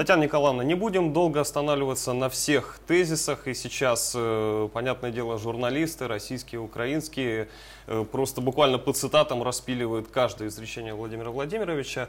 [0.00, 3.46] Татьяна Николаевна, не будем долго останавливаться на всех тезисах.
[3.46, 7.50] И сейчас, э, понятное дело, журналисты, российские, украинские,
[7.86, 12.08] э, просто буквально по цитатам распиливают каждое изречение Владимира Владимировича.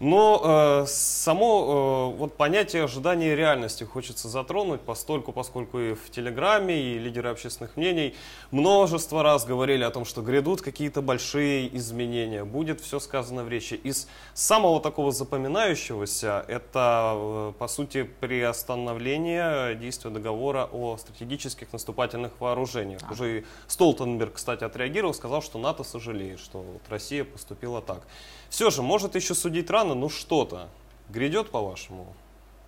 [0.00, 0.40] Но
[0.82, 6.98] э, само э, вот понятие ожидания реальности хочется затронуть, постольку, поскольку и в Телеграме, и
[6.98, 8.14] лидеры общественных мнений
[8.52, 13.74] множество раз говорили о том, что грядут какие-то большие изменения, будет все сказано в речи.
[13.74, 23.00] Из самого такого запоминающегося это, э, по сути, приостановление действия договора о стратегических наступательных вооружениях.
[23.00, 23.08] Да.
[23.10, 28.06] Уже и Столтенберг, кстати, отреагировал, сказал, что НАТО сожалеет, что вот Россия поступила так.
[28.50, 30.68] Все же, может еще судить рано, но что-то
[31.08, 32.14] грядет, по вашему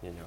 [0.02, 0.26] мнению?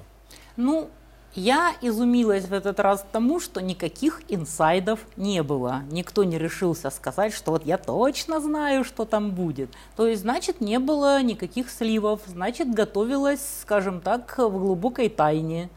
[0.56, 0.90] Ну,
[1.34, 5.82] я изумилась в этот раз тому, что никаких инсайдов не было.
[5.90, 9.70] Никто не решился сказать, что вот я точно знаю, что там будет.
[9.96, 15.70] То есть, значит, не было никаких сливов, значит, готовилась, скажем так, в глубокой тайне.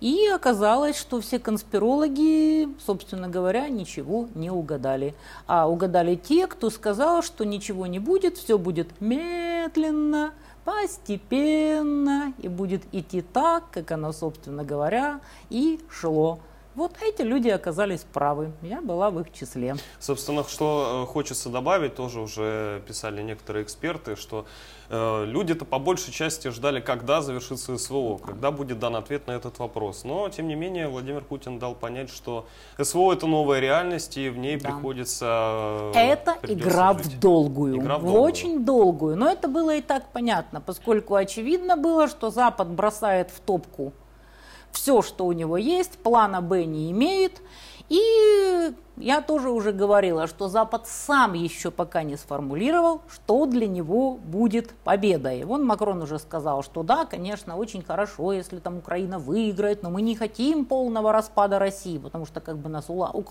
[0.00, 5.14] И оказалось, что все конспирологи, собственно говоря, ничего не угадали.
[5.46, 10.32] А угадали те, кто сказал, что ничего не будет, все будет медленно,
[10.64, 16.40] постепенно и будет идти так, как оно, собственно говоря, и шло.
[16.74, 18.52] Вот эти люди оказались правы.
[18.62, 19.76] Я была в их числе.
[19.98, 24.46] Собственно, что э, хочется добавить, тоже уже писали некоторые эксперты, что
[24.88, 29.58] э, люди-то по большей части ждали, когда завершится СВО, когда будет дан ответ на этот
[29.58, 30.04] вопрос.
[30.04, 32.46] Но, тем не менее, Владимир Путин дал понять, что
[32.80, 34.70] СВО это новая реальность, и в ней да.
[34.70, 35.92] приходится...
[35.94, 37.06] Э, это игра жить.
[37.06, 37.76] в долгую.
[37.76, 38.22] Игра в, долгую.
[38.22, 39.16] очень долгую.
[39.16, 43.92] Но это было и так понятно, поскольку очевидно было, что Запад бросает в топку
[44.72, 47.40] все, что у него есть, плана Б не имеет.
[47.88, 54.14] И я тоже уже говорила, что Запад сам еще пока не сформулировал, что для него
[54.14, 55.44] будет победой.
[55.44, 60.00] Вон Макрон уже сказал, что да, конечно, очень хорошо, если там Украина выиграет, но мы
[60.00, 63.24] не хотим полного распада России, потому что как бы нас ула, у,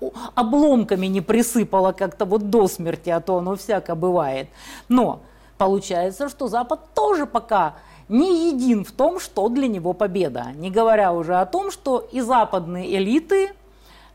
[0.00, 4.48] у, обломками не присыпало как-то вот до смерти, а то оно всяко бывает.
[4.88, 5.20] Но
[5.58, 7.74] получается, что Запад тоже пока
[8.08, 10.46] не един в том, что для него победа.
[10.54, 13.50] Не говоря уже о том, что и западные элиты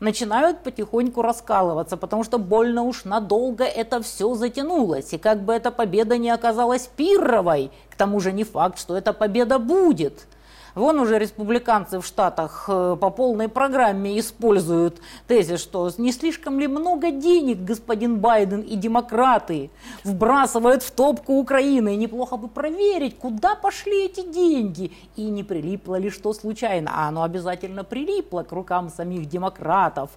[0.00, 5.12] начинают потихоньку раскалываться, потому что больно уж надолго это все затянулось.
[5.12, 9.12] И как бы эта победа не оказалась пирровой, к тому же не факт, что эта
[9.12, 10.26] победа будет–
[10.74, 16.66] Вон уже республиканцы в Штатах э, по полной программе используют тезис, что не слишком ли
[16.66, 19.70] много денег господин Байден и демократы
[20.02, 21.94] вбрасывают в топку Украины.
[21.94, 24.92] И неплохо бы проверить, куда пошли эти деньги.
[25.14, 26.90] И не прилипло ли что случайно.
[26.94, 30.10] А оно обязательно прилипло к рукам самих демократов.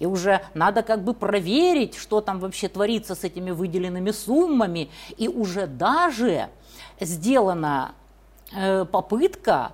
[0.00, 4.90] И уже надо как бы проверить, что там вообще творится с этими выделенными суммами.
[5.16, 6.50] И уже даже
[7.00, 7.94] сделана
[8.54, 9.72] э, попытка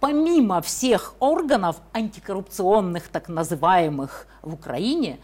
[0.00, 5.18] помимо всех органов антикоррупционных, так называемых в Украине,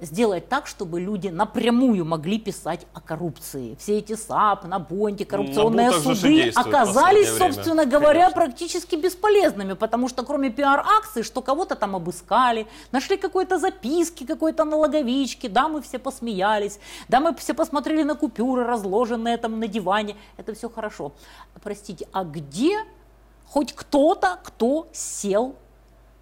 [0.00, 3.76] сделать так, чтобы люди напрямую могли писать о коррупции.
[3.78, 8.42] Все эти САП, НАБУ, антикоррупционные суды оказались, собственно говоря, Конечно.
[8.42, 15.48] практически бесполезными, потому что кроме пиар-акций, что кого-то там обыскали, нашли какой-то записки, какой-то налоговички,
[15.48, 20.54] да, мы все посмеялись, да, мы все посмотрели на купюры, разложенные там на диване, это
[20.54, 21.12] все хорошо.
[21.62, 22.78] Простите, а где
[23.50, 25.56] хоть кто-то, кто сел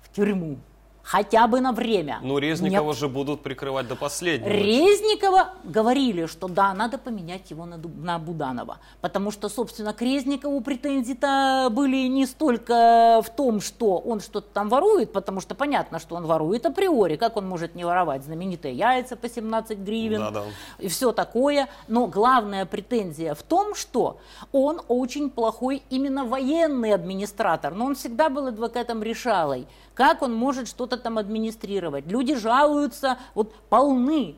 [0.01, 0.59] в тюрьму
[1.09, 2.19] хотя бы на время.
[2.23, 2.99] Ну, Резникова Нет.
[2.99, 4.51] же будут прикрывать до последнего.
[4.51, 8.77] Резникова говорили, что да, надо поменять его на, на Буданова.
[9.01, 14.69] Потому что, собственно, к Резникову претензии-то были не столько в том, что он что-то там
[14.69, 17.17] ворует, потому что понятно, что он ворует априори.
[17.17, 20.43] Как он может не воровать знаменитые яйца по 17 гривен да, да.
[20.79, 21.69] и все такое.
[21.89, 24.19] Но главная претензия в том, что
[24.53, 27.75] он очень плохой именно военный администратор.
[27.75, 29.67] Но он всегда был адвокатом решалой.
[29.99, 32.07] Как он может что-то там администрировать?
[32.07, 34.37] Люди жалуются, вот полны.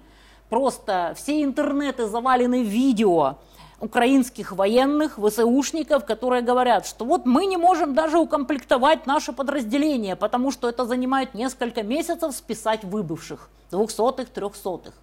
[0.49, 3.37] Просто все интернеты завалены видео
[3.79, 10.51] украинских военных, ВСУшников, которые говорят, что вот мы не можем даже укомплектовать наше подразделение, потому
[10.51, 14.95] что это занимает несколько месяцев списать выбывших, двухсотых, трехсотых.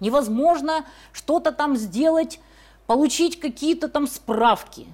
[0.00, 0.84] Невозможно
[1.14, 2.40] что-то там сделать,
[2.86, 4.86] получить какие-то там справки.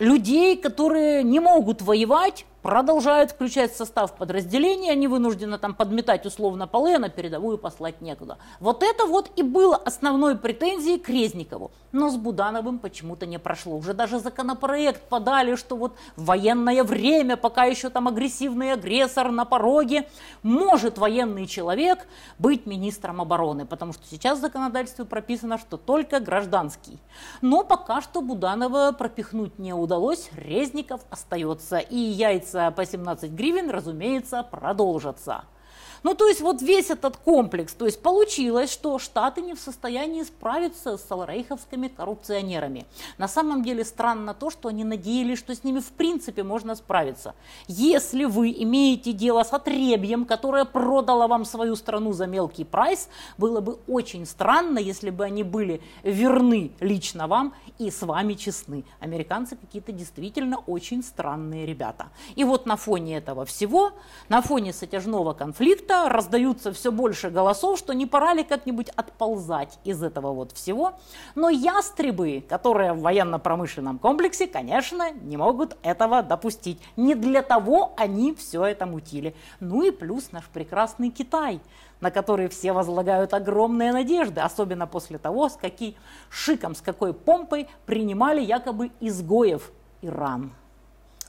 [0.00, 6.94] Людей, которые не могут воевать, продолжают включать состав подразделения, они вынуждены там подметать условно полы,
[6.94, 8.38] а на передовую послать некуда.
[8.60, 11.72] Вот это вот и было основной претензией к Резникову.
[11.90, 13.76] Но с Будановым почему-то не прошло.
[13.76, 19.44] Уже даже законопроект подали, что вот в военное время, пока еще там агрессивный агрессор на
[19.44, 20.08] пороге,
[20.42, 22.06] может военный человек
[22.38, 26.98] быть министром обороны, потому что сейчас в законодательстве прописано, что только гражданский.
[27.42, 31.78] Но пока что Буданова пропихнуть не удалось, Резников остается.
[31.78, 35.44] И яйца по 17 гривен, разумеется, продолжатся.
[36.02, 40.22] Ну, то есть вот весь этот комплекс, то есть получилось, что Штаты не в состоянии
[40.24, 42.86] справиться с саларейховскими коррупционерами.
[43.18, 47.34] На самом деле странно то, что они надеялись, что с ними в принципе можно справиться.
[47.68, 53.08] Если вы имеете дело с отребьем, которое продало вам свою страну за мелкий прайс,
[53.38, 58.84] было бы очень странно, если бы они были верны лично вам и с вами честны.
[58.98, 62.10] Американцы какие-то действительно очень странные ребята.
[62.34, 63.92] И вот на фоне этого всего,
[64.28, 69.78] на фоне затяжного конфликта, конфликта раздаются все больше голосов, что не пора ли как-нибудь отползать
[69.84, 70.94] из этого вот всего.
[71.34, 76.80] Но ястребы, которые в военно-промышленном комплексе, конечно, не могут этого допустить.
[76.96, 79.34] Не для того они все это мутили.
[79.60, 81.60] Ну и плюс наш прекрасный Китай,
[82.00, 85.94] на который все возлагают огромные надежды, особенно после того, с каким
[86.30, 89.70] шиком, с какой помпой принимали якобы изгоев
[90.02, 90.52] Иран.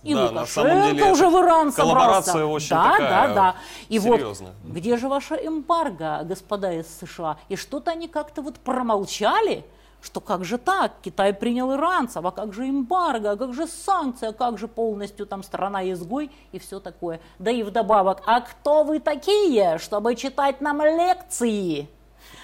[0.03, 3.55] И да, Лукашенко уже в Иран коллаборация очень да, такая да, да.
[3.87, 4.53] И серьезная.
[4.63, 7.37] вот где же ваша эмбарго, господа из США?
[7.47, 9.65] И что-то они как-то вот промолчали,
[10.01, 14.29] что как же так, Китай принял иранцев, а как же эмбарго, а как же санкция,
[14.29, 17.21] а как же полностью там страна-изгой и все такое.
[17.39, 21.87] Да и вдобавок, а кто вы такие, чтобы читать нам лекции?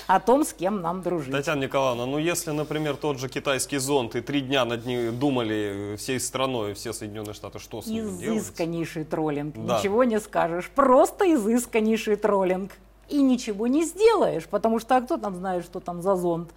[0.09, 1.31] О том, с кем нам дружить.
[1.31, 5.97] Татьяна Николаевна, ну если, например, тот же китайский зонт и три дня над ним думали
[5.99, 8.39] всей страной, все Соединенные Штаты, что с ним делать?
[8.39, 9.77] Изысканнейший троллинг, да.
[9.77, 12.71] ничего не скажешь, просто изысканнейший троллинг.
[13.07, 16.49] И ничего не сделаешь, потому что а кто там знает, что там за зонт?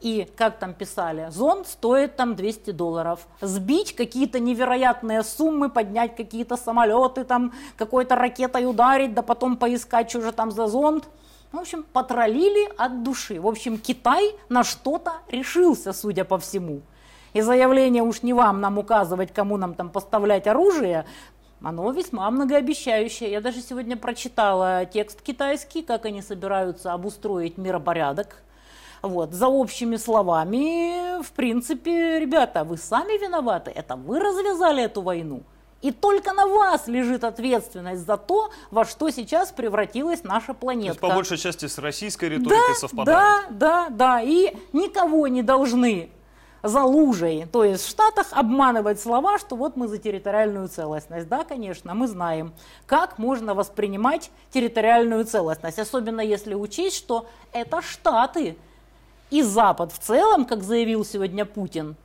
[0.00, 3.26] И, как там писали, зонт стоит там 200 долларов.
[3.40, 10.20] Сбить какие-то невероятные суммы, поднять какие-то самолеты, там какой-то ракетой ударить, да потом поискать, что
[10.20, 11.08] же там за зонт–
[11.52, 13.40] в общем, потроллили от души.
[13.40, 16.82] В общем, Китай на что-то решился, судя по всему.
[17.32, 21.04] И заявление уж не вам нам указывать, кому нам там поставлять оружие,
[21.62, 23.30] оно весьма многообещающее.
[23.30, 28.42] Я даже сегодня прочитала текст китайский, как они собираются обустроить миропорядок.
[29.02, 35.42] Вот, за общими словами, в принципе, ребята, вы сами виноваты, это вы развязали эту войну.
[35.82, 40.98] И только на вас лежит ответственность за то, во что сейчас превратилась наша планета.
[40.98, 43.48] То есть, по большей части с российской риторикой да, совпадает.
[43.48, 44.22] Да, да, да.
[44.22, 46.10] И никого не должны
[46.62, 51.28] за лужей, то есть в Штатах обманывать слова, что вот мы за территориальную целостность.
[51.28, 52.52] Да, конечно, мы знаем,
[52.86, 58.58] как можно воспринимать территориальную целостность, особенно если учесть, что это Штаты
[59.30, 61.96] и Запад в целом, как заявил сегодня Путин,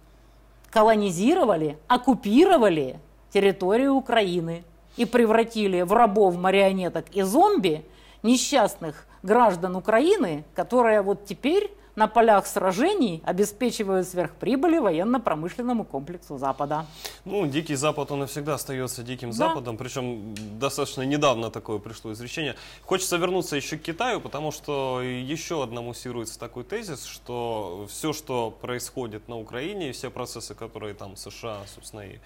[0.71, 2.99] колонизировали, оккупировали
[3.35, 4.63] территорию Украины
[4.95, 7.83] и превратили в рабов, марионеток и зомби
[8.23, 16.85] несчастных граждан Украины, которые вот теперь на полях сражений обеспечивают сверхприбыли военно-промышленному комплексу Запада.
[17.25, 19.35] Ну, Дикий Запад, он и всегда остается Диким да.
[19.35, 22.55] Западом, причем достаточно недавно такое пришло изречение.
[22.83, 28.51] Хочется вернуться еще к Китаю, потому что еще одна муссируется такой тезис, что все, что
[28.61, 32.17] происходит на Украине, все процессы, которые там США, собственно, и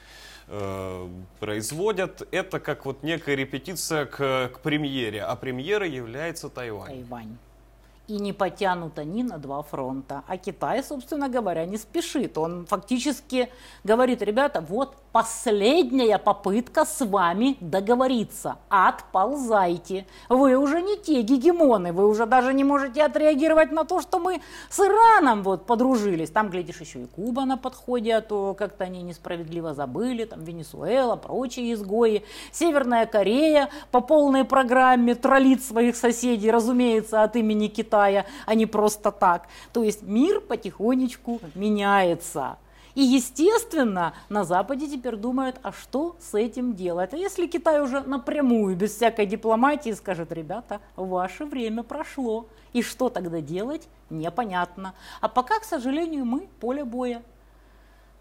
[1.40, 6.88] производят, это как вот некая репетиция к, к премьере, а премьерой является Тайвань.
[6.88, 7.38] Тайвань
[8.10, 10.24] и не потянут они на два фронта.
[10.28, 12.38] А Китай, собственно говоря, не спешит.
[12.38, 13.50] Он фактически
[13.84, 18.58] говорит, ребята, вот последняя попытка с вами договориться.
[18.70, 20.06] Отползайте.
[20.28, 24.42] Вы уже не те гегемоны, вы уже даже не можете отреагировать на то, что мы
[24.70, 26.30] с Ираном вот подружились.
[26.30, 31.16] Там, глядишь, еще и Куба на подходе, а то как-то они несправедливо забыли, там Венесуэла,
[31.16, 32.24] прочие изгои.
[32.52, 39.12] Северная Корея по полной программе троллит своих соседей, разумеется, от имени Китая, а не просто
[39.12, 39.48] так.
[39.74, 42.58] То есть мир потихонечку меняется.
[42.96, 47.14] И, естественно, на Западе теперь думают, а что с этим делать?
[47.14, 53.10] А если Китай уже напрямую, без всякой дипломатии, скажет, ребята, ваше время прошло, и что
[53.10, 54.94] тогда делать, непонятно.
[55.22, 57.22] А пока, к сожалению, мы поле боя.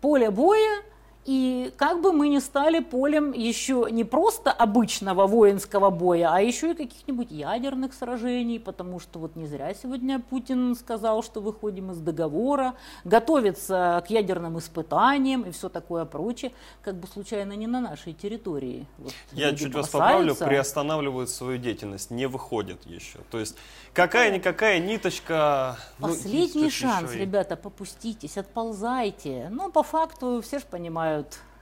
[0.00, 0.82] Поле боя,
[1.28, 6.70] и как бы мы ни стали полем еще не просто обычного воинского боя, а еще
[6.70, 11.98] и каких-нибудь ядерных сражений, потому что вот не зря сегодня Путин сказал, что выходим из
[11.98, 18.14] договора, готовится к ядерным испытаниям и все такое прочее, как бы случайно не на нашей
[18.14, 18.86] территории.
[18.96, 23.18] Вот Я чуть вас поправлю, приостанавливают свою деятельность, не выходят еще.
[23.30, 23.54] То есть
[23.92, 25.76] какая-никакая ниточка...
[25.98, 29.48] Ну, Последний ну, шанс, ребята, попуститесь, отползайте.
[29.50, 31.17] Но по факту все же понимают,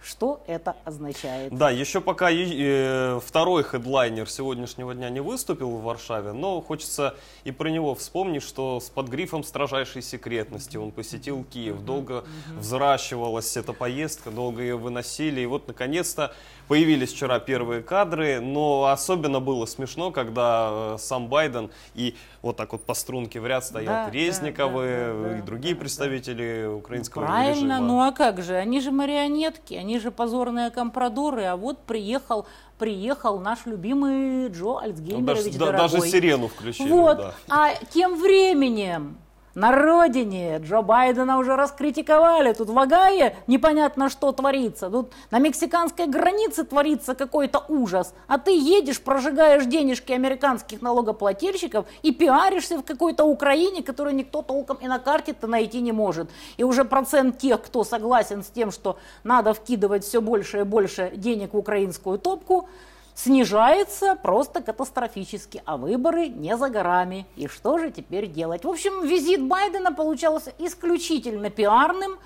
[0.06, 1.52] что это означает.
[1.52, 7.50] Да, еще пока э, второй хедлайнер сегодняшнего дня не выступил в Варшаве, но хочется и
[7.50, 11.80] про него вспомнить, что с под грифом строжайшей секретности он посетил Киев.
[11.80, 12.24] Долго
[12.56, 16.32] взращивалась эта поездка, долго ее выносили, и вот наконец-то
[16.68, 22.72] Появились вчера первые кадры, но особенно было смешно, когда э, сам Байден и вот так
[22.72, 26.62] вот по струнке в ряд стоят да, Резниковы да, да, да, и другие да, представители
[26.64, 26.72] да.
[26.72, 27.80] украинского Правильно, режима.
[27.80, 32.46] ну а как же, они же марионетки, они же позорные компрадоры, а вот приехал
[32.78, 36.88] приехал наш любимый Джо Альцгеймерович ну, даже, даже сирену включили.
[36.88, 37.34] Вот, да.
[37.48, 39.18] а тем временем
[39.56, 42.52] на родине Джо Байдена уже раскритиковали.
[42.52, 44.90] Тут в Агае непонятно, что творится.
[44.90, 48.12] Тут на мексиканской границе творится какой-то ужас.
[48.28, 54.76] А ты едешь, прожигаешь денежки американских налогоплательщиков и пиаришься в какой-то Украине, которую никто толком
[54.76, 56.28] и на карте-то найти не может.
[56.58, 61.12] И уже процент тех, кто согласен с тем, что надо вкидывать все больше и больше
[61.16, 62.68] денег в украинскую топку,
[63.16, 67.26] снижается просто катастрофически, а выборы не за горами.
[67.34, 68.64] И что же теперь делать?
[68.64, 72.18] В общем, визит Байдена получался исключительно пиарным,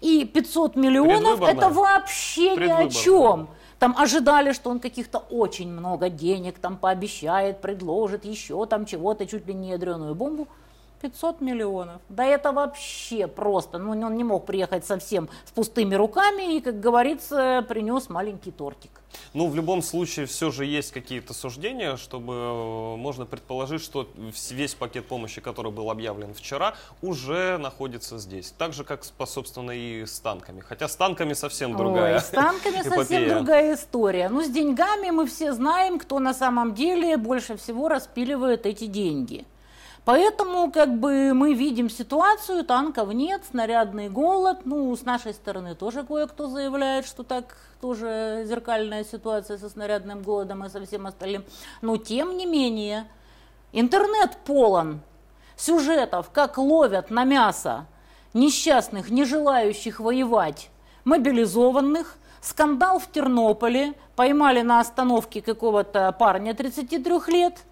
[0.00, 3.50] и 500 миллионов это вообще ни о чем.
[3.78, 9.46] Там ожидали, что он каких-то очень много денег там пообещает, предложит еще там чего-то, чуть
[9.46, 10.48] ли не ядреную бомбу.
[10.98, 12.00] 500 миллионов.
[12.08, 13.78] Да это вообще просто.
[13.78, 18.90] Ну, он не мог приехать совсем с пустыми руками и, как говорится, принес маленький тортик.
[19.34, 24.08] Ну, в любом случае, все же есть какие-то суждения, чтобы э, можно предположить, что
[24.50, 28.54] весь пакет помощи, который был объявлен вчера, уже находится здесь.
[28.56, 30.60] Так же, как, собственно, и с танками.
[30.60, 34.28] Хотя с танками совсем другая Ой, с танками совсем другая история.
[34.28, 39.46] Ну, с деньгами мы все знаем, кто на самом деле больше всего распиливает эти деньги.
[40.08, 44.60] Поэтому как бы мы видим ситуацию, танков нет, снарядный голод.
[44.64, 50.64] Ну, с нашей стороны тоже кое-кто заявляет, что так тоже зеркальная ситуация со снарядным голодом
[50.64, 51.44] и со всем остальным.
[51.82, 53.06] Но тем не менее,
[53.72, 55.02] интернет полон
[55.58, 57.84] сюжетов, как ловят на мясо
[58.32, 60.70] несчастных, не желающих воевать,
[61.04, 62.16] мобилизованных.
[62.40, 67.58] Скандал в Тернополе, поймали на остановке какого-то парня 33 лет–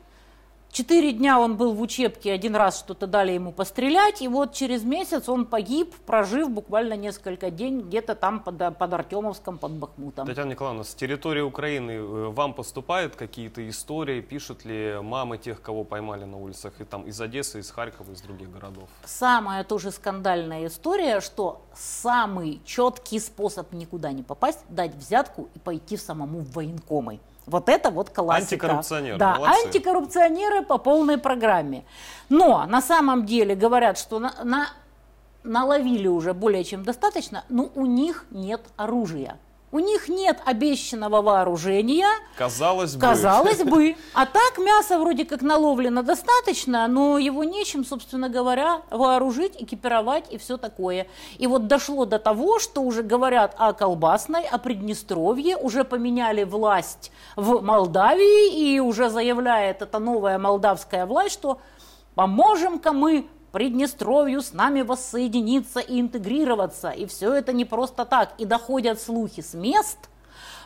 [0.76, 4.84] Четыре дня он был в учебке, один раз что-то дали ему пострелять, и вот через
[4.84, 10.26] месяц он погиб, прожив буквально несколько дней где-то там под, под Артемовском, под Бахмутом.
[10.26, 15.82] Татьяна Николаевна, с территории Украины э, вам поступают какие-то истории, пишут ли мамы тех, кого
[15.82, 18.90] поймали на улицах, и там из Одессы, из Харькова, из других городов?
[19.06, 25.96] Самая тоже скандальная история, что самый четкий способ никуда не попасть, дать взятку и пойти
[25.96, 27.20] самому в военкомы.
[27.46, 28.66] Вот это вот классика.
[28.66, 29.18] Антикоррупционеры.
[29.18, 29.66] Да, молодцы.
[29.66, 31.84] антикоррупционеры по полной программе.
[32.28, 34.68] Но на самом деле говорят, что на, на,
[35.44, 39.38] наловили уже более чем достаточно, но у них нет оружия.
[39.76, 42.08] У них нет обещанного вооружения.
[42.38, 43.00] Казалось бы.
[43.02, 43.94] Казалось бы.
[44.14, 50.38] А так мясо вроде как наловлено достаточно, но его нечем, собственно говоря, вооружить, экипировать и
[50.38, 51.08] все такое.
[51.36, 57.12] И вот дошло до того, что уже говорят о колбасной, о Приднестровье, уже поменяли власть
[57.36, 61.60] в Молдавии, и уже заявляет эта новая молдавская власть, что
[62.14, 63.26] поможем-ка мы
[63.56, 66.90] Приднестровью с нами воссоединиться и интегрироваться.
[66.90, 68.34] И все это не просто так.
[68.36, 69.96] И доходят слухи с мест,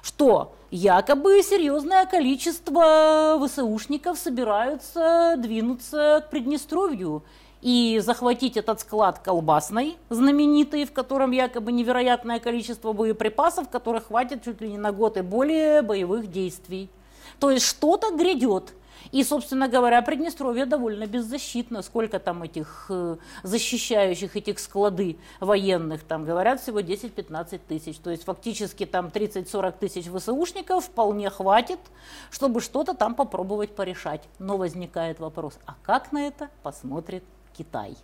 [0.02, 7.22] что якобы серьезное количество ВСУшников собираются двинуться к Приднестровью
[7.62, 14.60] и захватить этот склад колбасной, знаменитый, в котором якобы невероятное количество боеприпасов, которых хватит чуть
[14.60, 16.90] ли не на год и более боевых действий.
[17.38, 18.72] То есть что-то грядет.
[19.12, 21.82] И, собственно говоря, Приднестровье довольно беззащитно.
[21.82, 27.98] Сколько там этих э, защищающих этих склады военных, там говорят всего 10-15 тысяч.
[27.98, 31.80] То есть фактически там 30-40 тысяч ВСУшников вполне хватит,
[32.30, 34.22] чтобы что-то там попробовать порешать.
[34.38, 37.24] Но возникает вопрос, а как на это посмотрит
[37.56, 37.96] Китай?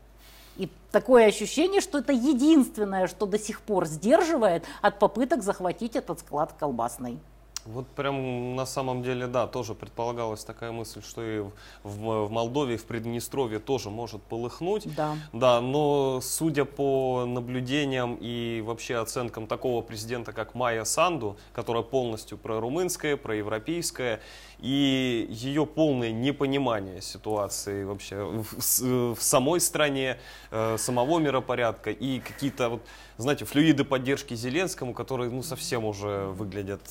[0.56, 6.20] И такое ощущение, что это единственное, что до сих пор сдерживает от попыток захватить этот
[6.20, 7.18] склад колбасный.
[7.66, 12.30] Вот прям на самом деле, да, тоже предполагалась такая мысль, что и в, в, в
[12.30, 14.94] Молдове, в Приднестровье тоже может полыхнуть.
[14.94, 15.16] Да.
[15.32, 22.38] Да, но судя по наблюдениям и вообще оценкам такого президента, как Майя Санду, которая полностью
[22.38, 24.20] прорумынская, проевропейская,
[24.58, 30.18] и ее полное непонимание ситуации вообще в, в самой стране,
[30.50, 32.82] э, самого миропорядка и какие-то вот,
[33.18, 36.82] знаете, флюиды поддержки Зеленскому, которые ну совсем уже выглядят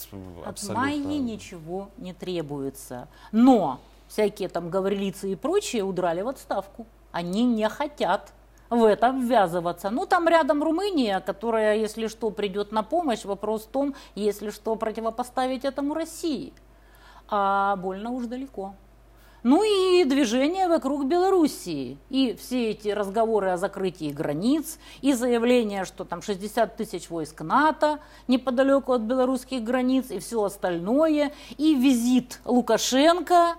[0.46, 0.84] абсолютно.
[0.84, 6.88] От Майи ничего не требуется, но всякие там гаврилицы и прочие удрали в отставку.
[7.12, 8.34] Они не хотят
[8.70, 9.89] в это ввязываться.
[9.89, 13.24] Ну, там рядом Румыния, которая, если что, придет на помощь.
[13.24, 16.51] Вопрос в том, если что, противопоставить этому России
[17.27, 18.75] а больно уж далеко.
[19.46, 22.00] Ну и движение вокруг Белоруссии.
[22.10, 28.00] И все эти разговоры о закрытии границ, и заявление, что там 60 тысяч войск НАТО
[28.28, 33.58] неподалеку от белорусских границ, и все остальное, и визит Лукашенко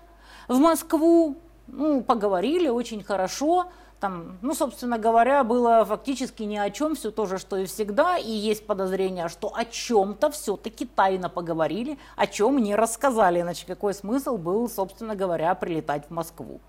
[0.48, 1.36] в Москву.
[1.68, 3.66] Ну, поговорили очень хорошо
[4.06, 8.16] там, ну, собственно говоря, было фактически ни о чем, все то же, что и всегда,
[8.16, 13.94] и есть подозрение, что о чем-то все-таки тайно поговорили, о чем не рассказали, иначе какой
[13.94, 16.60] смысл был, собственно говоря, прилетать в Москву.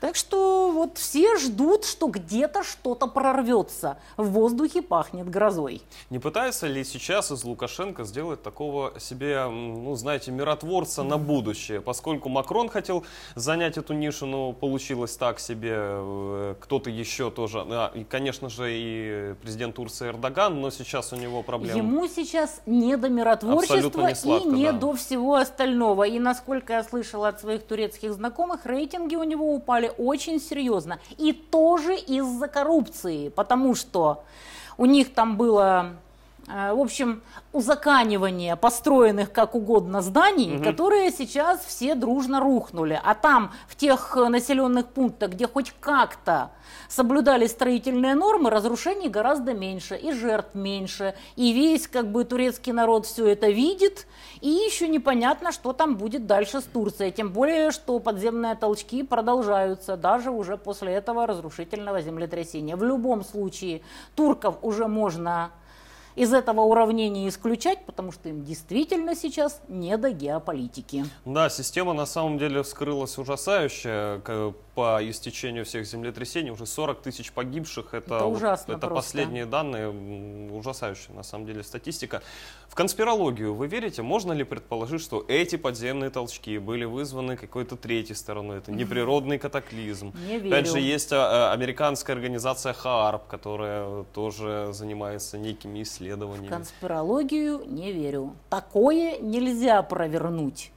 [0.00, 5.80] Так что вот все ждут, что где-то что-то прорвется, в воздухе пахнет грозой.
[6.10, 12.28] Не пытается ли сейчас из Лукашенко сделать такого себе, ну, знаете, миротворца на будущее, поскольку
[12.28, 18.02] Макрон хотел занять эту нишу, но получилось так себе, э, кто-то еще тоже, а, и,
[18.02, 21.78] конечно же, и президент Турции Эрдоган, но сейчас у него проблемы.
[21.78, 24.72] Ему сейчас не до миротворчества не сладко, и не да.
[24.72, 26.04] до всего остального.
[26.04, 30.98] И насколько я слышала от своих турецких знакомых, рейтинги у него упали очень серьезно.
[31.18, 34.24] И тоже из-за коррупции, потому что
[34.76, 35.92] у них там было
[36.52, 40.64] в общем, узаканивание построенных как угодно зданий, угу.
[40.64, 43.00] которые сейчас все дружно рухнули.
[43.02, 46.50] А там, в тех населенных пунктах, где хоть как-то
[46.88, 53.06] соблюдали строительные нормы, разрушений гораздо меньше, и жертв меньше, и весь как бы турецкий народ
[53.06, 54.06] все это видит,
[54.40, 59.96] и еще непонятно, что там будет дальше с Турцией, тем более, что подземные толчки продолжаются
[59.96, 62.76] даже уже после этого разрушительного землетрясения.
[62.76, 63.82] В любом случае,
[64.14, 65.50] турков уже можно
[66.14, 71.04] из этого уравнения исключать, потому что им действительно сейчас не до геополитики.
[71.24, 74.18] Да, система на самом деле вскрылась ужасающая
[74.74, 76.50] по истечению всех землетрясений.
[76.50, 77.94] Уже 40 тысяч погибших.
[77.94, 78.94] Это, это ужасно Это просто.
[78.94, 79.88] последние данные,
[80.50, 82.22] ужасающая на самом деле статистика.
[82.68, 84.02] В конспирологию вы верите?
[84.02, 88.58] Можно ли предположить, что эти подземные толчки были вызваны какой-то третьей стороной?
[88.58, 90.12] Это неприродный катаклизм.
[90.26, 90.54] Не верю.
[90.54, 96.46] Опять же, есть а, а, американская организация ХААРП, которая тоже занимается некими исследованиями исследованиями.
[96.46, 98.34] В конспирологию не верю.
[98.50, 100.72] Такое нельзя провернуть.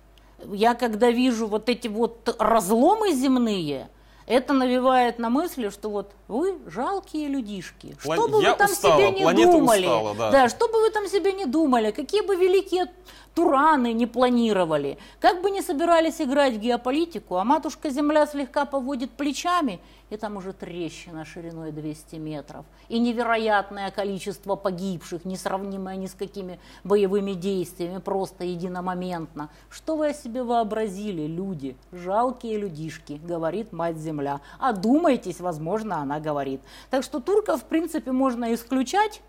[0.54, 3.90] Я когда вижу вот эти вот разломы земные,
[4.28, 7.96] это навевает на мысли, что вот вы жалкие людишки.
[8.04, 8.18] План...
[8.18, 10.32] Что бы Я вы там устала, себе не думали, устала, да.
[10.32, 12.92] да, что бы вы там себе не думали, какие бы великие
[13.36, 19.12] тураны не планировали, как бы не собирались играть в геополитику, а матушка Земля слегка поводит
[19.12, 26.14] плечами, и там уже трещина шириной 200 метров, и невероятное количество погибших, несравнимое ни с
[26.14, 29.50] какими боевыми действиями, просто единомоментно.
[29.70, 31.76] Что вы о себе вообразили, люди?
[31.92, 34.42] Жалкие людишки, говорит мать Земля.
[34.60, 36.62] Одумайтесь, возможно, она говорит.
[36.90, 39.22] Так что турков, в принципе, можно исключать,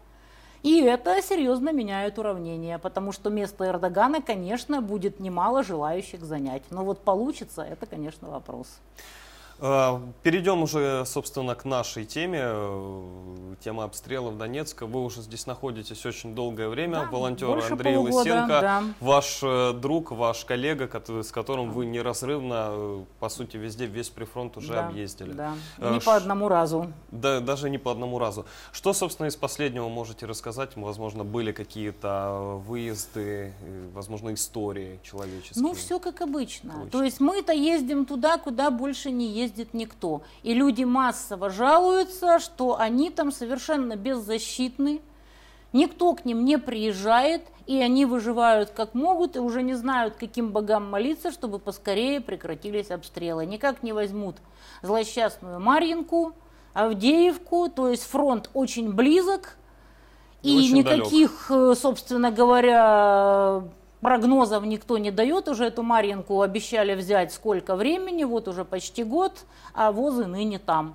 [0.62, 6.64] и это серьезно меняет уравнение, потому что место Эрдогана, конечно, будет немало желающих занять.
[6.70, 8.80] Но вот получится, это, конечно, вопрос.
[9.58, 12.40] Э, перейдем уже, собственно, к нашей теме.
[12.42, 14.86] Э, тема обстрелов Донецка.
[14.86, 17.00] Вы уже здесь находитесь очень долгое время.
[17.00, 18.84] Да, Волонтер Андрей полугода, Лысенко, да.
[19.00, 20.90] ваш э, друг, ваш коллега,
[21.22, 25.32] с которым вы неразрывно, по сути, везде, весь прифронт уже да, объездили.
[25.32, 25.54] Да.
[25.78, 26.06] И не Ш...
[26.06, 26.92] по одному разу.
[27.10, 28.44] Да, даже не по одному разу.
[28.72, 30.76] Что, собственно, из последнего можете рассказать?
[30.76, 33.54] Возможно, были какие-то выезды,
[33.94, 35.62] возможно, истории человеческие?
[35.62, 36.74] Ну, все как обычно.
[36.74, 36.90] обычно.
[36.90, 40.22] То есть мы-то ездим туда, куда больше не ездим ездит никто.
[40.42, 45.00] И люди массово жалуются, что они там совершенно беззащитны,
[45.72, 50.50] никто к ним не приезжает, и они выживают как могут, и уже не знают, каким
[50.50, 53.46] богам молиться, чтобы поскорее прекратились обстрелы.
[53.46, 54.36] Никак не возьмут
[54.82, 56.32] злосчастную Марьинку,
[56.74, 59.56] Авдеевку, то есть фронт очень близок,
[60.42, 61.72] и, и никаких, далек.
[61.72, 63.64] Э, собственно говоря,
[64.00, 69.46] Прогнозов никто не дает, уже эту Марьинку обещали взять сколько времени, вот уже почти год,
[69.74, 70.94] а возы ныне там.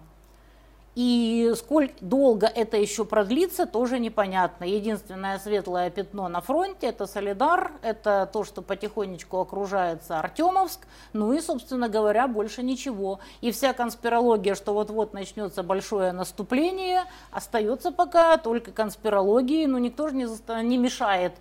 [0.93, 4.65] И сколько долго это еще продлится, тоже непонятно.
[4.65, 10.81] Единственное светлое пятно на фронте– это Солидар, это то, что потихонечку окружается Артемовск,
[11.13, 13.21] ну и, собственно говоря, больше ничего.
[13.39, 20.15] И вся конспирология, что вот-вот начнется большое наступление, остается пока только конспирологией, но никто же
[20.15, 20.27] не,
[20.63, 21.31] не мешает.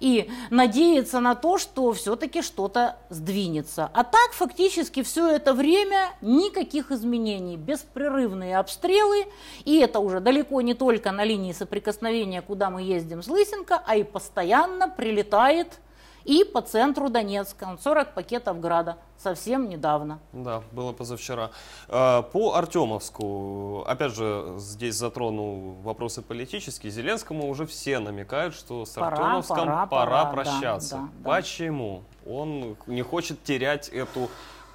[0.00, 3.90] И надеяться на то, что все-таки что-то сдвинется.
[3.92, 9.26] А так, фактически, все это время никаких изменений, беспрерывные обстрелы, стрелы,
[9.64, 13.96] и это уже далеко не только на линии соприкосновения, куда мы ездим с Лысенко, а
[13.96, 15.80] и постоянно прилетает
[16.24, 20.20] и по центру Донецка, 40 пакетов града, совсем недавно.
[20.32, 21.50] Да, было позавчера.
[21.88, 26.90] А, по Артемовску, опять же, здесь затрону вопросы политические.
[26.90, 30.96] Зеленскому уже все намекают, что с пора, Артемовском пора, пора, пора прощаться.
[30.96, 32.04] Да, да, Почему?
[32.26, 34.30] Он не хочет терять эту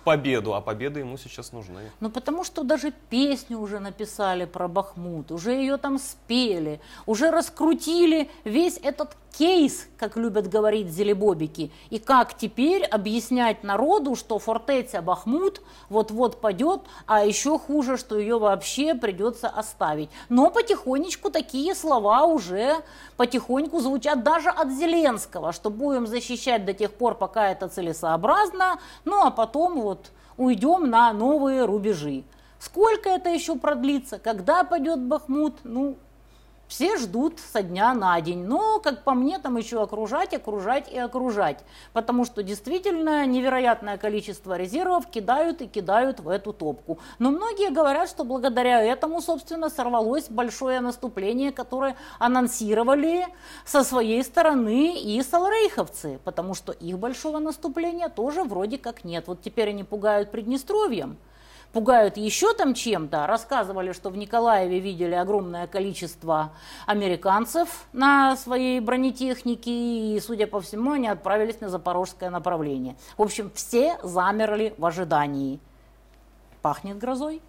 [0.09, 1.81] победу, а победы ему сейчас нужны.
[1.99, 8.27] Ну, потому что даже песню уже написали про Бахмут, уже ее там спели, уже раскрутили
[8.43, 15.61] весь этот кейс, как любят говорить зелебобики, и как теперь объяснять народу, что фортеця Бахмут
[15.89, 20.09] вот-вот падет, а еще хуже, что ее вообще придется оставить.
[20.29, 22.77] Но потихонечку такие слова уже
[23.17, 29.25] потихоньку звучат даже от Зеленского, что будем защищать до тех пор, пока это целесообразно, ну
[29.25, 32.23] а потом вот уйдем на новые рубежи.
[32.59, 35.97] Сколько это еще продлится, когда пойдет Бахмут, ну,
[36.69, 38.45] все ждут со дня на день.
[38.45, 41.59] Но, как по мне, там еще окружать, окружать и окружать.
[41.93, 46.99] Потому что действительно невероятное количество резервов кидают и кидают в эту топку.
[47.17, 53.25] Но многие говорят, что благодаря этому, собственно, сорвалось большое наступление, которое анонсировали
[53.65, 56.19] со своей стороны и салрейховцы.
[56.23, 59.25] Потому что их большого наступления тоже вроде как нет.
[59.27, 61.17] Вот теперь они пугают Приднестровьем
[61.71, 63.27] пугают еще там чем-то.
[63.27, 66.51] Рассказывали, что в Николаеве видели огромное количество
[66.85, 72.95] американцев на своей бронетехнике, и, судя по всему, они отправились на запорожское направление.
[73.17, 75.59] В общем, все замерли в ожидании.
[76.61, 77.41] Пахнет грозой.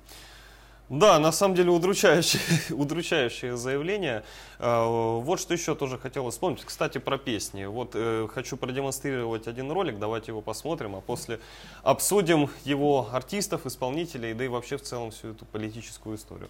[0.90, 2.42] Да, на самом деле удручающее,
[2.76, 4.24] удручающее заявление.
[4.58, 6.64] А, вот что еще тоже хотелось вспомнить.
[6.64, 7.64] Кстати, про песни.
[7.64, 11.38] Вот э, хочу продемонстрировать один ролик, давайте его посмотрим, а после
[11.84, 16.48] обсудим его артистов, исполнителей, да и вообще в целом всю эту политическую историю.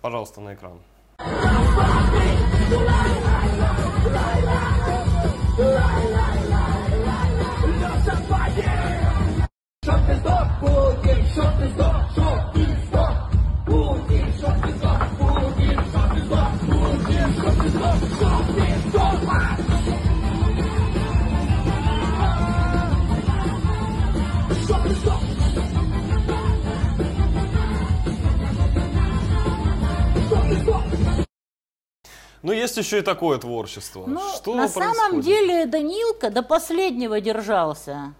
[0.00, 0.78] Пожалуйста, на экран.
[9.84, 10.96] Shut this up, boy,
[11.34, 11.91] shut
[32.42, 34.04] Ну, есть еще и такое творчество.
[34.06, 34.96] Ну, Что на происходит?
[34.96, 38.14] самом деле Данилка до последнего держался.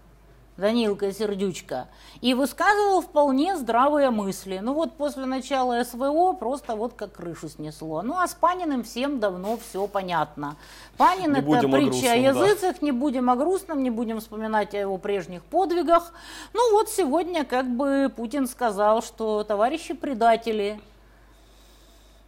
[0.55, 1.87] Данилка Сердючка,
[2.21, 4.59] и высказывал вполне здравые мысли.
[4.61, 8.03] Ну вот после начала СВО просто вот как крышу снесло.
[8.03, 10.55] Ну а с Паниным всем давно все понятно.
[10.97, 12.85] Панин не это притча о, о языцах, да.
[12.85, 16.13] не будем о грустном, не будем вспоминать о его прежних подвигах.
[16.53, 20.79] Ну вот сегодня как бы Путин сказал, что товарищи предатели,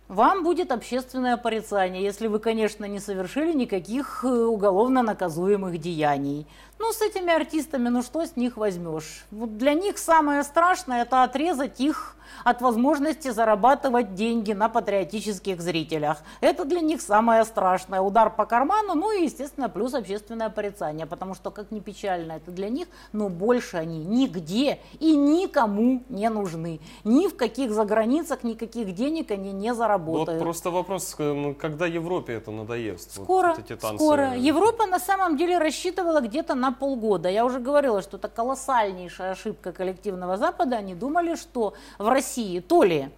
[0.07, 6.45] вам будет общественное порицание, если вы, конечно, не совершили никаких э, уголовно наказуемых деяний.
[6.77, 9.25] Ну, с этими артистами, ну что с них возьмешь?
[9.31, 16.21] Вот для них самое страшное– это отрезать их от возможности зарабатывать деньги на патриотических зрителях.
[16.41, 18.01] Это для них самое страшное.
[18.01, 21.05] Удар по карману, ну и, естественно, плюс общественное порицание.
[21.05, 26.29] Потому что, как ни печально это для них, но больше они нигде и никому не
[26.29, 26.79] нужны.
[27.03, 30.39] Ни в каких заграницах никаких денег они не заработают.
[30.39, 33.15] Вот просто вопрос, ну, когда Европе это надоест?
[33.15, 34.03] Скоро, вот эти танцы.
[34.03, 34.35] скоро.
[34.35, 37.29] Европа на самом деле рассчитывала где-то на на полгода.
[37.29, 40.77] Я уже говорила, что это колоссальнейшая ошибка коллективного Запада.
[40.77, 43.09] Они думали, что в России то ли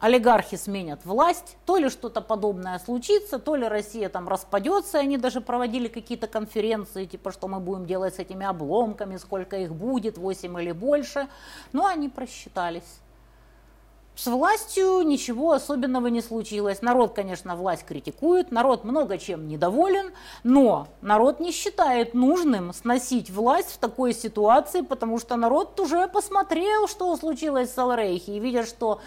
[0.00, 5.40] олигархи сменят власть, то ли что-то подобное случится, то ли Россия там распадется, они даже
[5.40, 10.60] проводили какие-то конференции, типа, что мы будем делать с этими обломками, сколько их будет, 8
[10.60, 11.28] или больше,
[11.72, 13.00] но они просчитались.
[14.16, 16.80] С властью ничего особенного не случилось.
[16.80, 20.10] Народ, конечно, власть критикует, народ много чем недоволен,
[20.42, 26.88] но народ не считает нужным сносить власть в такой ситуации, потому что народ уже посмотрел,
[26.88, 29.02] что случилось с Алрейхи, и видя, что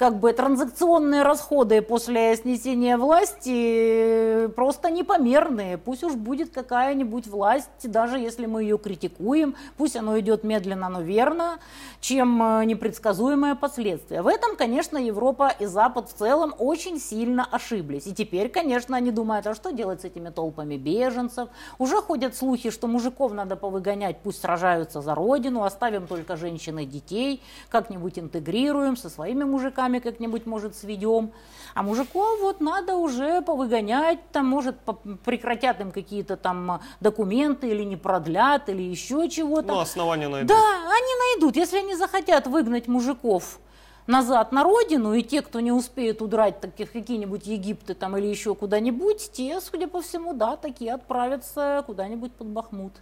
[0.00, 5.76] как бы транзакционные расходы после снесения власти э, просто непомерные.
[5.76, 11.02] Пусть уж будет какая-нибудь власть, даже если мы ее критикуем, пусть оно идет медленно, но
[11.02, 11.58] верно,
[12.00, 14.22] чем э, непредсказуемое последствие.
[14.22, 18.06] В этом, конечно, Европа и Запад в целом очень сильно ошиблись.
[18.06, 21.50] И теперь, конечно, они думают, а что делать с этими толпами беженцев?
[21.78, 26.86] Уже ходят слухи, что мужиков надо повыгонять, пусть сражаются за родину, оставим только женщин и
[26.86, 31.32] детей, как-нибудь интегрируем со своими мужиками сами как-нибудь, может, сведем.
[31.74, 34.76] А мужиков вот надо уже повыгонять, там, может,
[35.24, 39.68] прекратят им какие-то там документы или не продлят, или еще чего-то.
[39.74, 40.48] Ну, основания найдут.
[40.48, 41.56] Да, они найдут.
[41.56, 43.58] Если они захотят выгнать мужиков
[44.06, 48.54] назад на родину, и те, кто не успеет удрать таких какие-нибудь Египты там или еще
[48.54, 52.92] куда-нибудь, те, судя по всему, да, такие отправятся куда-нибудь под Бахмут.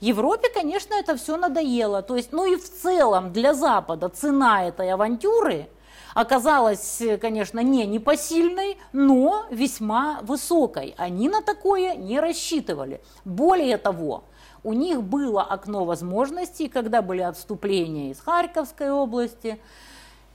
[0.00, 2.02] Европе, конечно, это все надоело.
[2.02, 5.68] То есть, ну и в целом для Запада цена этой авантюры–
[6.14, 10.94] оказалась, конечно, не непосильной, но весьма высокой.
[10.96, 13.00] Они на такое не рассчитывали.
[13.24, 14.24] Более того,
[14.62, 19.60] у них было окно возможностей, когда были отступления из Харьковской области,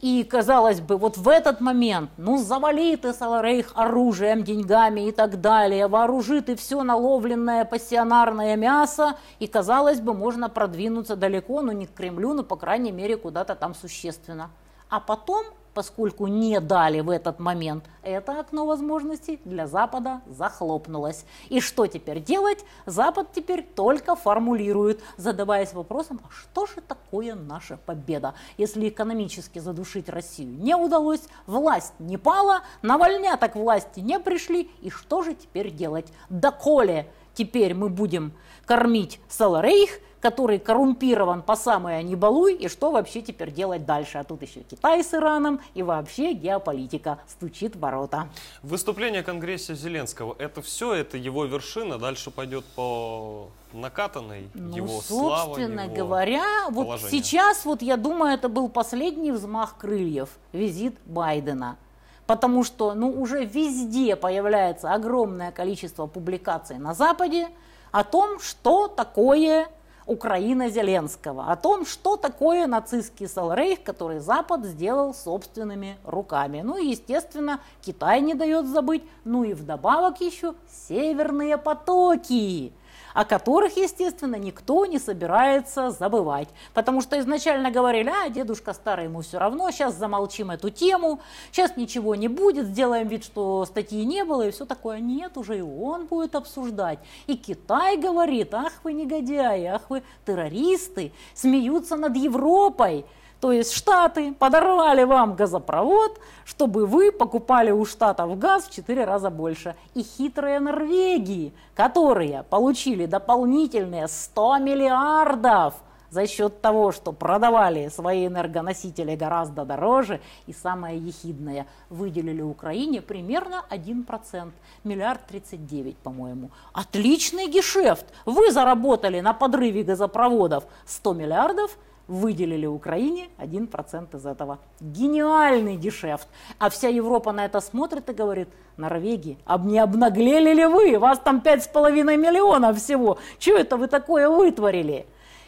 [0.02, 5.40] и, казалось бы, вот в этот момент, ну, завали ты Саларейх оружием, деньгами и так
[5.40, 11.88] далее, вооружи ты все наловленное пассионарное мясо, и, казалось бы, можно продвинуться далеко, ну, не
[11.88, 14.52] к Кремлю, но, по крайней мере, куда-то там существенно.
[14.90, 21.26] А потом поскольку не дали в этот момент, это окно возможностей для Запада захлопнулось.
[21.50, 22.66] И что теперь делать?
[22.86, 28.36] Запад теперь только формулирует, задаваясь вопросом, а что же такое наша победа?
[28.58, 34.90] Если экономически задушить Россию не удалось, власть не пала, Навальня так власти не пришли, и
[34.90, 36.08] что же теперь делать?
[36.30, 38.32] Доколе теперь мы будем
[38.66, 44.18] кормить Саларейх, который коррумпирован по самое не балуй, и что вообще теперь делать дальше.
[44.18, 48.28] А тут еще Китай с Ираном, и вообще геополитика стучит в ворота.
[48.64, 55.46] Выступление Конгресса Зеленского, это все, это его вершина, дальше пойдет по накатанной ну, его слава,
[55.46, 61.78] собственно его говоря, вот сейчас, вот я думаю, это был последний взмах крыльев, визит Байдена.
[62.26, 67.48] Потому что, ну, уже везде появляется огромное количество публикаций на Западе
[67.92, 69.68] о том, что такое
[70.08, 76.62] Украина Зеленского, о том, что такое нацистский Салрейх, который Запад сделал собственными руками.
[76.62, 80.54] Ну и, естественно, Китай не дает забыть, ну и вдобавок еще
[80.88, 82.72] северные потоки
[83.16, 86.50] о которых, естественно, никто не собирается забывать.
[86.74, 91.78] Потому что изначально говорили, а, дедушка старый, ему все равно, сейчас замолчим эту тему, сейчас
[91.78, 95.00] ничего не будет, сделаем вид, что статьи не было, и все такое.
[95.00, 97.00] Нет, уже и он будет обсуждать.
[97.26, 103.06] И Китай говорит, ах вы негодяи, ах вы террористы, смеются над Европой.
[103.40, 109.30] То есть Штаты подорвали вам газопровод, чтобы вы покупали у Штатов газ в 4 раза
[109.30, 109.76] больше.
[109.94, 115.76] И хитрые Норвегии, которые получили дополнительные 100 миллиардов
[116.10, 123.66] за счет того, что продавали свои энергоносители гораздо дороже, и самое ехидное, выделили Украине примерно
[123.70, 124.52] 1%,
[124.86, 126.52] миллиард 39, по-моему.
[126.72, 128.06] Отличный гешефт!
[128.26, 134.60] Вы заработали на подрыве газопроводов 100 миллиардов, выделили Украине 1% из этого.
[134.80, 136.28] Гениальный дешевт.
[136.60, 141.00] А вся Европа на это смотрит и говорит, Норвегии, об не обнаглели ли вы?
[141.00, 143.18] Вас там 5,5 миллионов всего.
[143.40, 145.06] Чего это вы такое вытворили?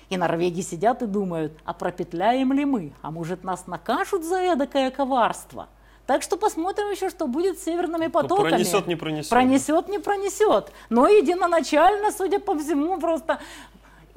[0.10, 2.94] И норвеги сидят и думают, а пропетляем ли мы?
[3.02, 5.68] А может нас накажут за эдакое коварство?
[6.06, 8.46] Так что посмотрим еще, что будет с северными потоками.
[8.46, 9.30] Но пронесет, не пронесет.
[9.30, 10.72] Пронесет, не пронесет.
[10.90, 13.40] Но единоначально, судя по всему, просто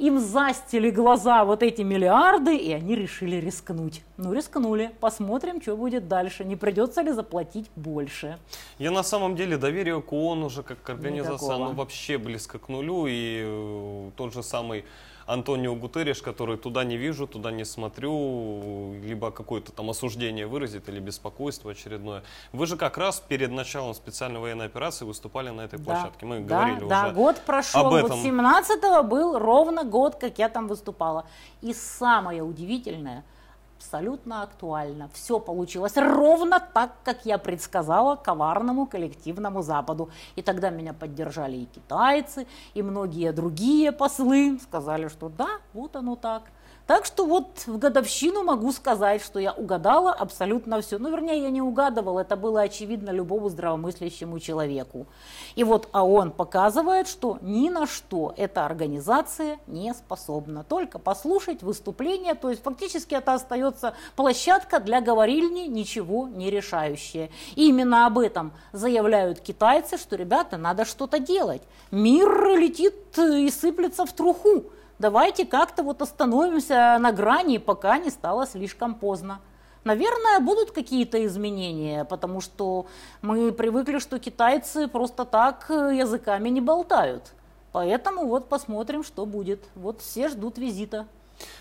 [0.00, 4.02] им застили глаза вот эти миллиарды, и они решили рискнуть.
[4.16, 4.90] Ну, рискнули.
[4.98, 6.44] Посмотрим, что будет дальше.
[6.44, 8.38] Не придется ли заплатить больше.
[8.78, 11.54] Я на самом деле доверие к ООН уже как организация, Никакого.
[11.54, 13.06] оно вообще близко к нулю.
[13.06, 14.84] И э, тот же самый
[15.30, 20.98] Антонио Гутерриш, который туда не вижу, туда не смотрю, либо какое-то там осуждение выразит или
[20.98, 22.22] беспокойство очередное.
[22.52, 26.26] Вы же как раз перед началом специальной военной операции выступали на этой да, площадке.
[26.26, 27.86] Мы да, говорили да, уже год прошел.
[27.86, 28.20] Об этом.
[28.20, 31.26] Вот 17-го был ровно год, как я там выступала.
[31.62, 33.24] И самое удивительное–
[33.80, 35.08] абсолютно актуально.
[35.14, 40.10] Все получилось ровно так, как я предсказала коварному коллективному Западу.
[40.36, 44.58] И тогда меня поддержали и китайцы, и многие другие послы.
[44.62, 46.42] Сказали, что да, вот оно так.
[46.90, 50.98] Так что вот в годовщину могу сказать, что я угадала абсолютно все.
[50.98, 55.06] Ну, вернее, я не угадывала, это было очевидно любому здравомыслящему человеку.
[55.54, 60.64] И вот а он показывает, что ни на что эта организация не способна.
[60.64, 67.30] Только послушать выступление, то есть фактически это остается площадка для говорильни, ничего не решающая.
[67.54, 71.62] И именно об этом заявляют китайцы, что, ребята, надо что-то делать.
[71.92, 74.64] Мир летит и сыплется в труху
[75.00, 79.40] давайте как-то вот остановимся на грани, пока не стало слишком поздно.
[79.82, 82.86] Наверное, будут какие-то изменения, потому что
[83.22, 87.32] мы привыкли, что китайцы просто так э, языками не болтают.
[87.72, 89.64] Поэтому вот посмотрим, что будет.
[89.74, 91.06] Вот все ждут визита.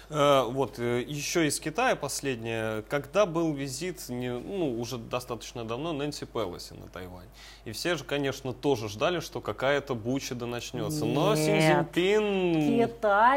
[0.10, 2.82] Э, вот, э, еще из Китая последнее.
[2.90, 7.28] Когда был визит, не, ну, уже достаточно давно, Нэнси Пелоси на Тайвань.
[7.66, 11.06] И все же, конечно, тоже ждали, что какая-то бучеда начнется.
[11.06, 11.60] Нет, Но Си
[11.94, 12.90] Цзиньпин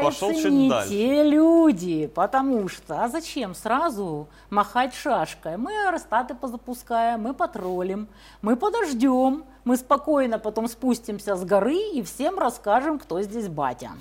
[0.03, 0.89] пошел чуть не дальше.
[0.89, 5.57] те люди, потому что, а зачем сразу махать шашкой?
[5.57, 8.07] Мы аэростаты позапускаем, мы потроллим,
[8.41, 13.91] мы подождем, мы спокойно потом спустимся с горы и всем расскажем, кто здесь батя.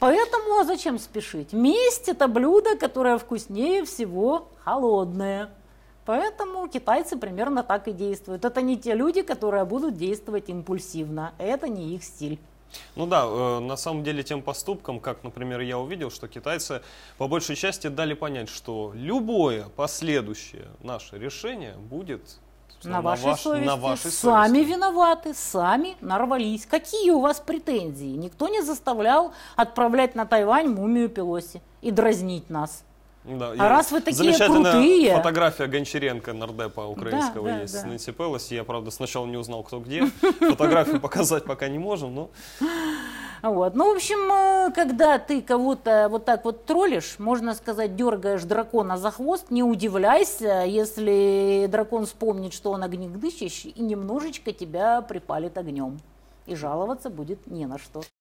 [0.00, 1.52] Поэтому а зачем спешить?
[1.52, 5.50] Месть– это блюдо, которое вкуснее всего холодное.
[6.06, 8.46] Поэтому китайцы примерно так и действуют.
[8.46, 11.34] Это не те люди, которые будут действовать импульсивно.
[11.36, 12.38] Это не их стиль.
[12.96, 16.80] Ну да, э, на самом деле тем поступком, как, например, я увидел, что китайцы
[17.18, 22.38] по большей части дали понять, что любое последующее наше решение будет
[22.88, 23.66] на вашей, ваш, совести.
[23.66, 24.72] на вашей сами совести.
[24.72, 26.66] виноваты, сами нарвались.
[26.66, 28.16] Какие у вас претензии?
[28.16, 32.84] Никто не заставлял отправлять на Тайвань мумию Пелоси и дразнить нас.
[33.24, 35.14] Да, а раз вы такие крутые...
[35.14, 37.88] фотография Гончаренко, нардепа украинского да, да, есть да.
[37.88, 38.54] Нэнси Пелоси.
[38.54, 40.06] Я, правда, сначала не узнал, кто где.
[40.40, 42.30] Фотографию показать пока не можем, но...
[43.42, 43.74] Вот.
[43.74, 48.98] Ну, в общем, э, когда ты кого-то вот так вот троллишь, можно сказать, дергаешь дракона
[48.98, 56.00] за хвост, не удивляйся, если дракон вспомнит, что он огнедышащий, и немножечко тебя припалит огнем.
[56.46, 58.02] И жаловаться будет не на что.